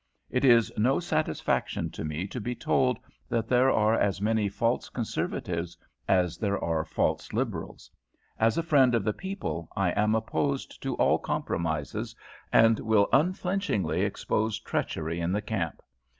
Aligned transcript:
It 0.31 0.43
is 0.43 0.73
no 0.77 0.99
satisfaction 0.99 1.91
to 1.91 2.03
me 2.03 2.25
to 2.29 2.41
be 2.41 2.55
told 2.55 2.97
that 3.29 3.47
there 3.47 3.69
are 3.69 3.93
as 3.93 4.19
many 4.19 4.49
false 4.49 4.89
Conservatives 4.89 5.77
as 6.07 6.39
there 6.39 6.57
are 6.59 6.83
false 6.83 7.33
Liberals. 7.33 7.91
As 8.39 8.57
a 8.57 8.63
friend 8.63 8.95
of 8.95 9.03
the 9.03 9.13
people 9.13 9.69
I 9.75 9.91
am 9.91 10.15
opposed 10.15 10.81
to 10.81 10.95
all 10.95 11.19
compromises, 11.19 12.15
and 12.51 12.79
will 12.79 13.09
unflinchingly 13.13 14.01
expose 14.01 14.59
treachery 14.59 15.19
in 15.19 15.31
the 15.31 15.39
camp. 15.43 15.83